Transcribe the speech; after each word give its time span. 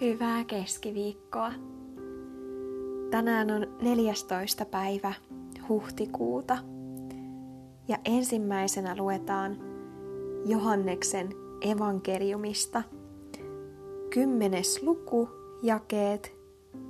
Hyvää 0.00 0.44
keskiviikkoa. 0.44 1.52
Tänään 3.10 3.50
on 3.50 3.66
14. 3.82 4.64
päivä 4.64 5.14
huhtikuuta 5.68 6.58
ja 7.88 7.98
ensimmäisenä 8.04 8.96
luetaan 8.96 9.56
Johanneksen 10.46 11.28
evankeliumista. 11.60 12.82
Kymmenes 14.10 14.82
luku, 14.82 15.28
jakeet 15.62 16.36
1-10. 16.76 16.80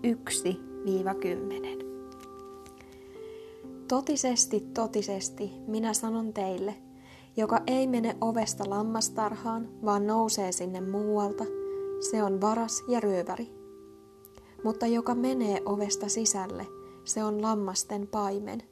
Totisesti, 3.88 4.60
totisesti, 4.60 5.50
minä 5.66 5.94
sanon 5.94 6.32
teille, 6.32 6.74
joka 7.36 7.60
ei 7.66 7.86
mene 7.86 8.16
ovesta 8.20 8.70
lammastarhaan, 8.70 9.68
vaan 9.84 10.06
nousee 10.06 10.52
sinne 10.52 10.80
muualta– 10.80 11.44
se 12.00 12.22
on 12.22 12.40
varas 12.40 12.84
ja 12.88 13.00
ryöväri. 13.00 13.54
Mutta 14.64 14.86
joka 14.86 15.14
menee 15.14 15.62
ovesta 15.64 16.08
sisälle, 16.08 16.66
se 17.04 17.24
on 17.24 17.42
lammasten 17.42 18.06
paimen. 18.06 18.62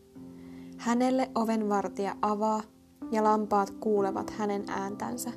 Hänelle 0.79 1.31
ovenvartija 1.35 2.17
avaa, 2.23 2.63
ja 3.11 3.25
lampaat 3.25 3.71
kuulevat 3.71 4.31
hänen 4.31 4.65
ääntänsä, 4.69 5.31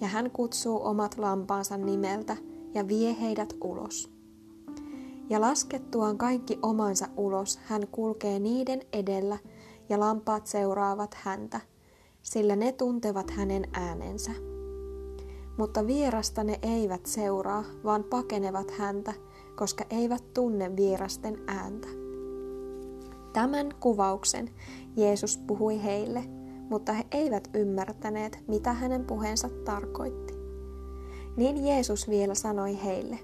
ja 0.00 0.08
hän 0.08 0.30
kutsuu 0.30 0.86
omat 0.86 1.18
lampaansa 1.18 1.76
nimeltä 1.76 2.36
ja 2.74 2.88
vie 2.88 3.16
heidät 3.20 3.54
ulos. 3.64 4.12
Ja 5.30 5.40
laskettuaan 5.40 6.18
kaikki 6.18 6.58
omansa 6.62 7.06
ulos, 7.16 7.60
hän 7.64 7.86
kulkee 7.88 8.38
niiden 8.38 8.80
edellä, 8.92 9.38
ja 9.88 10.00
lampaat 10.00 10.46
seuraavat 10.46 11.14
häntä, 11.14 11.60
sillä 12.22 12.56
ne 12.56 12.72
tuntevat 12.72 13.30
hänen 13.30 13.64
äänensä 13.72 14.30
mutta 15.60 15.86
vierasta 15.86 16.44
ne 16.44 16.58
eivät 16.62 17.06
seuraa, 17.06 17.64
vaan 17.84 18.04
pakenevat 18.04 18.70
häntä, 18.70 19.12
koska 19.56 19.84
eivät 19.90 20.24
tunne 20.34 20.76
vierasten 20.76 21.38
ääntä. 21.46 21.88
Tämän 23.32 23.74
kuvauksen 23.80 24.50
Jeesus 24.96 25.38
puhui 25.38 25.82
heille, 25.82 26.24
mutta 26.70 26.92
he 26.92 27.04
eivät 27.12 27.50
ymmärtäneet, 27.54 28.38
mitä 28.48 28.72
hänen 28.72 29.04
puheensa 29.04 29.48
tarkoitti. 29.64 30.34
Niin 31.36 31.66
Jeesus 31.66 32.08
vielä 32.08 32.34
sanoi 32.34 32.84
heille, 32.84 33.18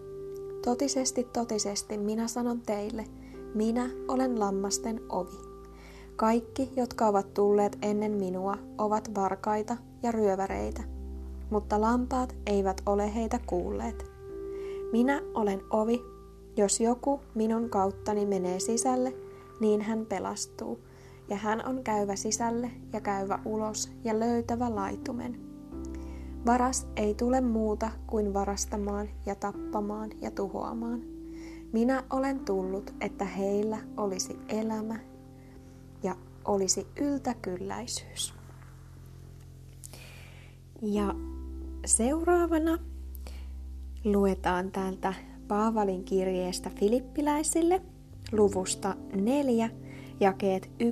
Totisesti, 0.64 1.24
totisesti 1.32 1.98
minä 1.98 2.28
sanon 2.28 2.60
teille, 2.60 3.04
minä 3.54 3.90
olen 4.08 4.40
lammasten 4.40 5.00
ovi. 5.08 5.38
Kaikki, 6.16 6.70
jotka 6.76 7.06
ovat 7.06 7.34
tulleet 7.34 7.78
ennen 7.82 8.12
minua, 8.12 8.58
ovat 8.78 9.14
varkaita 9.14 9.76
ja 10.02 10.12
ryöväreitä– 10.12 10.82
mutta 11.50 11.80
lampaat 11.80 12.36
eivät 12.46 12.82
ole 12.86 13.14
heitä 13.14 13.40
kuulleet. 13.46 14.10
Minä 14.92 15.22
olen 15.34 15.62
ovi, 15.70 16.02
jos 16.56 16.80
joku 16.80 17.20
minun 17.34 17.70
kauttani 17.70 18.26
menee 18.26 18.60
sisälle, 18.60 19.14
niin 19.60 19.82
hän 19.82 20.06
pelastuu, 20.06 20.80
ja 21.28 21.36
hän 21.36 21.66
on 21.66 21.84
käyvä 21.84 22.16
sisälle 22.16 22.70
ja 22.92 23.00
käyvä 23.00 23.38
ulos 23.44 23.92
ja 24.04 24.20
löytävä 24.20 24.74
laitumen. 24.74 25.40
Varas 26.46 26.88
ei 26.96 27.14
tule 27.14 27.40
muuta 27.40 27.90
kuin 28.06 28.34
varastamaan 28.34 29.08
ja 29.26 29.34
tappamaan 29.34 30.10
ja 30.20 30.30
tuhoamaan. 30.30 31.02
Minä 31.72 32.02
olen 32.10 32.40
tullut, 32.40 32.94
että 33.00 33.24
heillä 33.24 33.78
olisi 33.96 34.38
elämä 34.48 34.98
ja 36.02 36.16
olisi 36.44 36.86
yltäkylläisyys. 37.00 38.34
Ja 40.82 41.14
Seuraavana 41.86 42.78
luetaan 44.04 44.70
täältä 44.70 45.14
Paavalin 45.48 46.04
kirjeestä 46.04 46.70
Filippiläisille 46.70 47.82
luvusta 48.32 48.96
4, 49.14 49.70
jakeet 50.20 50.70
1-7. 50.82 50.88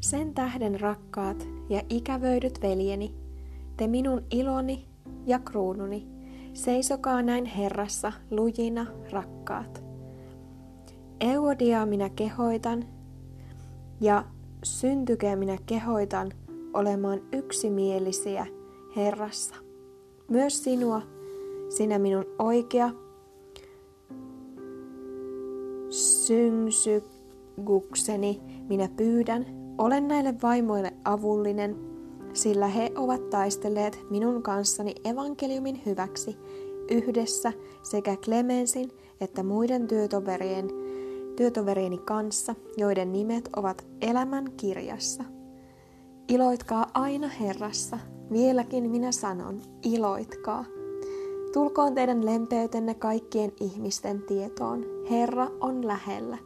Sen 0.00 0.34
tähden 0.34 0.80
rakkaat 0.80 1.46
ja 1.68 1.82
ikävöidyt 1.88 2.62
veljeni, 2.62 3.14
te 3.76 3.86
minun 3.86 4.24
iloni 4.30 4.88
ja 5.26 5.38
kruununi, 5.38 6.06
seisokaa 6.54 7.22
näin 7.22 7.44
Herrassa 7.44 8.12
lujina 8.30 8.86
rakkaat. 9.10 9.84
Euodiaa 11.20 11.86
minä 11.86 12.08
kehoitan 12.08 12.84
ja 14.00 14.24
syntykää 14.64 15.36
minä 15.36 15.58
kehoitan 15.66 16.32
olemaan 16.74 17.20
yksimielisiä 17.32 18.46
Herrassa. 18.96 19.54
Myös 20.28 20.64
sinua, 20.64 21.02
sinä 21.68 21.98
minun 21.98 22.24
oikea 22.38 22.90
syngsygukseni, 25.90 28.40
minä 28.68 28.88
pyydän, 28.96 29.46
olen 29.78 30.08
näille 30.08 30.34
vaimoille 30.42 30.92
avullinen, 31.04 31.76
sillä 32.32 32.66
he 32.66 32.92
ovat 32.94 33.30
taistelleet 33.30 33.98
minun 34.10 34.42
kanssani 34.42 34.94
evankeliumin 35.04 35.82
hyväksi 35.86 36.36
yhdessä 36.90 37.52
sekä 37.82 38.16
Clemensin 38.16 38.90
että 39.20 39.42
muiden 39.42 39.88
työtoverien, 39.88 40.68
työtoverieni 41.36 41.98
kanssa, 41.98 42.54
joiden 42.76 43.12
nimet 43.12 43.48
ovat 43.56 43.86
elämän 44.00 44.52
kirjassa. 44.56 45.24
Iloitkaa 46.30 46.86
aina 46.94 47.28
Herrassa. 47.28 47.98
Vieläkin 48.32 48.90
minä 48.90 49.12
sanon, 49.12 49.60
iloitkaa. 49.82 50.64
Tulkoon 51.52 51.94
teidän 51.94 52.26
lempeytenne 52.26 52.94
kaikkien 52.94 53.52
ihmisten 53.60 54.22
tietoon. 54.22 54.84
Herra 55.10 55.50
on 55.60 55.86
lähellä. 55.86 56.38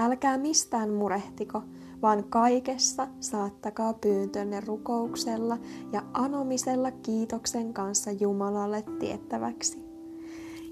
Älkää 0.00 0.38
mistään 0.38 0.90
murehtiko, 0.90 1.62
vaan 2.02 2.24
kaikessa 2.24 3.08
saattakaa 3.20 3.94
pyyntönne 3.94 4.60
rukouksella 4.60 5.58
ja 5.92 6.02
anomisella 6.12 6.90
kiitoksen 6.90 7.74
kanssa 7.74 8.10
Jumalalle 8.10 8.84
tiettäväksi. 8.98 9.84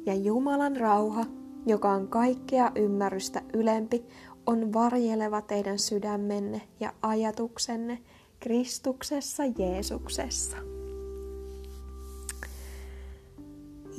Ja 0.06 0.14
Jumalan 0.14 0.76
rauha, 0.76 1.24
joka 1.66 1.90
on 1.90 2.08
kaikkea 2.08 2.72
ymmärrystä 2.74 3.42
ylempi, 3.52 4.04
on 4.46 4.72
varjeleva 4.72 5.42
teidän 5.42 5.78
sydämenne 5.78 6.62
ja 6.80 6.92
ajatuksenne 7.02 7.98
Kristuksessa 8.44 9.42
Jeesuksessa. 9.58 10.56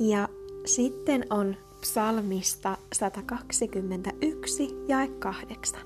Ja 0.00 0.28
sitten 0.66 1.26
on 1.30 1.56
psalmista 1.80 2.78
121 2.92 4.68
ja 4.88 4.98
8. 5.18 5.80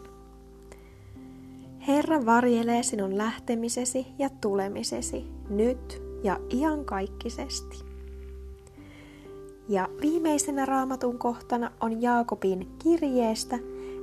Herra 1.89 2.27
varjelee 2.27 2.83
sinun 2.83 3.19
lähtemisesi 3.19 4.07
ja 4.19 4.31
tulemisesi 4.41 5.25
nyt 5.49 6.03
ja 6.23 6.41
iankaikkisesti. 6.55 7.79
Ja 9.69 9.89
viimeisenä 10.01 10.67
raamatun 10.67 11.19
kohtana 11.19 11.71
on 11.81 12.03
Jaakobin 12.03 12.69
kirjeestä 12.79 13.59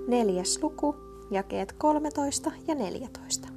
neljäs 0.08 0.60
luku, 0.62 0.96
jakeet 1.32 1.74
13 1.74 2.52
ja 2.68 2.76
14. 2.76 3.57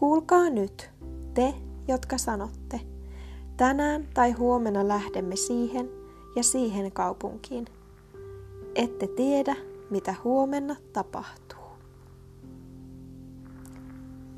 Kuulkaa 0.00 0.50
nyt, 0.50 0.90
te, 1.34 1.54
jotka 1.88 2.18
sanotte, 2.18 2.80
tänään 3.56 4.08
tai 4.14 4.32
huomenna 4.32 4.88
lähdemme 4.88 5.36
siihen 5.36 5.90
ja 6.36 6.42
siihen 6.42 6.92
kaupunkiin. 6.92 7.66
Ette 8.74 9.06
tiedä, 9.06 9.56
mitä 9.90 10.14
huomenna 10.24 10.76
tapahtuu. 10.92 11.58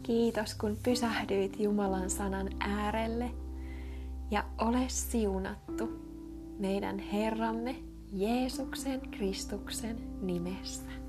Kiitos, 0.03 0.55
kun 0.55 0.79
pysähdyit 0.83 1.61
Jumalan 1.61 2.11
sanan 2.11 2.49
äärelle 2.61 3.31
ja 4.31 4.45
ole 4.61 4.85
siunattu 4.89 5.89
meidän 6.59 6.99
Herramme 6.99 7.77
Jeesuksen 8.13 9.01
Kristuksen 9.01 9.97
nimessä. 10.23 11.02